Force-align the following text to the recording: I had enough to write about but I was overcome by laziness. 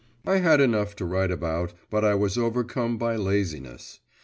I 0.25 0.37
had 0.37 0.59
enough 0.61 0.95
to 0.95 1.05
write 1.05 1.29
about 1.29 1.73
but 1.91 2.03
I 2.03 2.15
was 2.15 2.35
overcome 2.35 2.97
by 2.97 3.15
laziness. 3.17 3.99